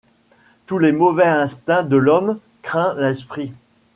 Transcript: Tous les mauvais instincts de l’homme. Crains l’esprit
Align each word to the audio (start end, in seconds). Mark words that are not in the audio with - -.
Tous 0.65 0.79
les 0.79 0.93
mauvais 0.93 1.27
instincts 1.27 1.83
de 1.83 1.95
l’homme. 1.95 2.39
Crains 2.63 2.95
l’esprit 2.97 3.53